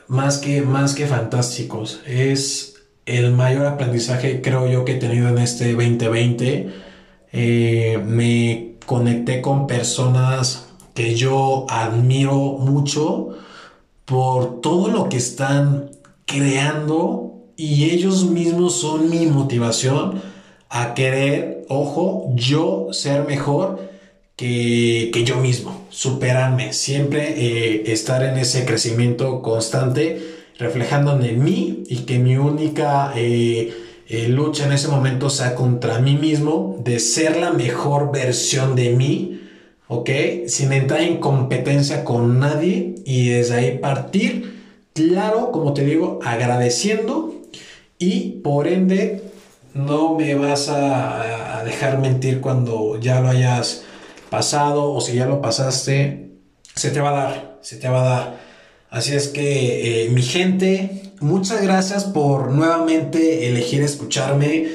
más 0.07 0.39
que, 0.39 0.61
más 0.61 0.95
que 0.95 1.07
fantásticos. 1.07 2.01
Es 2.05 2.75
el 3.05 3.31
mayor 3.31 3.65
aprendizaje, 3.65 4.41
creo 4.41 4.67
yo, 4.67 4.85
que 4.85 4.93
he 4.93 4.99
tenido 4.99 5.29
en 5.29 5.37
este 5.37 5.73
2020. 5.73 6.73
Eh, 7.33 8.03
me 8.05 8.75
conecté 8.85 9.41
con 9.41 9.67
personas 9.67 10.67
que 10.93 11.15
yo 11.15 11.65
admiro 11.69 12.35
mucho 12.35 13.29
por 14.05 14.61
todo 14.61 14.89
lo 14.89 15.07
que 15.07 15.17
están 15.17 15.91
creando 16.25 17.30
y 17.61 17.91
ellos 17.91 18.25
mismos 18.25 18.81
son 18.81 19.07
mi 19.11 19.27
motivación 19.27 20.19
a 20.67 20.95
querer, 20.95 21.63
ojo, 21.69 22.31
yo 22.33 22.87
ser 22.91 23.27
mejor 23.27 23.79
que, 24.35 25.11
yo 25.23 25.37
mismo, 25.37 25.85
superarme, 25.89 26.73
siempre 26.73 27.35
eh, 27.37 27.83
estar 27.91 28.23
en 28.23 28.39
ese 28.39 28.65
crecimiento 28.65 29.43
constante, 29.43 30.19
reflejando 30.57 31.23
en 31.23 31.43
mí 31.43 31.83
y 31.87 31.97
que 31.97 32.17
mi 32.17 32.35
única 32.35 33.13
eh, 33.15 33.71
eh, 34.07 34.27
lucha 34.27 34.65
en 34.65 34.71
ese 34.71 34.87
momento 34.87 35.29
sea 35.29 35.53
contra 35.53 35.99
mí 35.99 36.17
mismo, 36.17 36.81
de 36.83 36.97
ser 36.97 37.37
la 37.37 37.51
mejor 37.51 38.11
versión 38.11 38.75
de 38.75 38.89
mí, 38.89 39.39
¿ok? 39.87 40.09
Sin 40.47 40.73
entrar 40.73 41.01
en 41.01 41.17
competencia 41.17 42.03
con 42.05 42.39
nadie 42.39 42.95
y 43.05 43.29
desde 43.29 43.53
ahí 43.53 43.77
partir, 43.77 44.63
claro, 44.93 45.51
como 45.51 45.75
te 45.75 45.85
digo, 45.85 46.17
agradeciendo 46.23 47.40
y 48.01 48.41
por 48.43 48.67
ende 48.67 49.21
no 49.75 50.15
me 50.15 50.33
vas 50.33 50.69
a, 50.69 51.61
dejar 51.63 51.99
mentir 51.99 52.41
cuando 52.41 52.99
ya 52.99 53.21
lo 53.21 53.29
hayas 53.29 53.83
pasado 54.31 54.91
o 54.91 54.99
si 54.99 55.13
ya 55.13 55.27
lo 55.27 55.39
pasaste, 55.39 56.31
se 56.73 56.89
te 56.89 56.99
va 56.99 57.09
a 57.09 57.23
dar, 57.23 57.59
se 57.61 57.77
te 57.77 57.87
va 57.87 58.01
a 58.01 58.09
dar. 58.09 58.39
Así 58.89 59.13
es 59.13 59.27
que 59.27 60.05
eh, 60.05 60.09
mi 60.09 60.23
gente, 60.23 61.13
muchas 61.19 61.61
gracias 61.61 62.05
por 62.05 62.51
nuevamente 62.51 63.47
elegir 63.47 63.83
escucharme. 63.83 64.69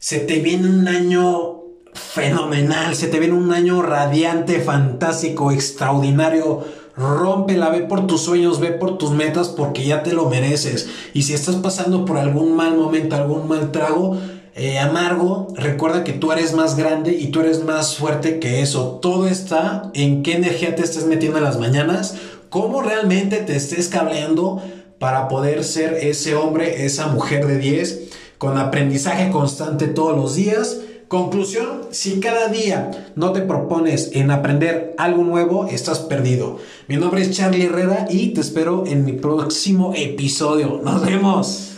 Se 0.00 0.18
te 0.18 0.40
viene 0.40 0.68
un 0.68 0.88
año 0.88 1.60
fenomenal, 1.94 2.96
se 2.96 3.06
te 3.06 3.20
viene 3.20 3.34
un 3.34 3.52
año 3.52 3.80
radiante, 3.80 4.60
fantástico, 4.60 5.52
extraordinario. 5.52 6.64
Rómpela, 6.96 7.68
ve 7.68 7.80
por 7.80 8.06
tus 8.06 8.22
sueños, 8.22 8.58
ve 8.58 8.72
por 8.72 8.96
tus 8.96 9.10
metas 9.10 9.48
porque 9.48 9.84
ya 9.84 10.02
te 10.02 10.12
lo 10.12 10.30
mereces. 10.30 10.88
Y 11.12 11.22
si 11.22 11.34
estás 11.34 11.56
pasando 11.56 12.04
por 12.06 12.16
algún 12.16 12.56
mal 12.56 12.76
momento, 12.76 13.16
algún 13.16 13.48
mal 13.48 13.70
trago, 13.70 14.16
eh, 14.54 14.78
amargo, 14.78 15.48
recuerda 15.54 16.02
que 16.02 16.14
tú 16.14 16.32
eres 16.32 16.54
más 16.54 16.76
grande 16.76 17.12
y 17.12 17.26
tú 17.26 17.40
eres 17.40 17.62
más 17.62 17.96
fuerte 17.96 18.40
que 18.40 18.62
eso. 18.62 18.98
Todo 19.02 19.28
está 19.28 19.90
en 19.92 20.22
qué 20.22 20.36
energía 20.36 20.74
te 20.74 20.82
estés 20.82 21.06
metiendo 21.06 21.36
en 21.36 21.44
las 21.44 21.58
mañanas, 21.58 22.14
cómo 22.48 22.80
realmente 22.80 23.36
te 23.38 23.54
estés 23.54 23.88
cableando 23.88 24.62
para 24.98 25.28
poder 25.28 25.64
ser 25.64 25.92
ese 25.94 26.34
hombre, 26.34 26.86
esa 26.86 27.08
mujer 27.08 27.46
de 27.46 27.58
10, 27.58 28.00
con 28.38 28.56
aprendizaje 28.56 29.30
constante 29.30 29.86
todos 29.88 30.16
los 30.16 30.34
días 30.34 30.78
Conclusión, 31.08 31.82
si 31.92 32.18
cada 32.18 32.48
día 32.48 33.12
no 33.14 33.32
te 33.32 33.40
propones 33.42 34.10
en 34.14 34.32
aprender 34.32 34.92
algo 34.98 35.22
nuevo, 35.22 35.68
estás 35.68 36.00
perdido. 36.00 36.58
Mi 36.88 36.96
nombre 36.96 37.22
es 37.22 37.30
Charlie 37.30 37.66
Herrera 37.66 38.08
y 38.10 38.34
te 38.34 38.40
espero 38.40 38.84
en 38.88 39.04
mi 39.04 39.12
próximo 39.12 39.92
episodio. 39.94 40.80
Nos 40.82 41.06
vemos. 41.06 41.75